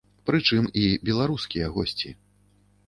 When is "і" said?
0.83-0.87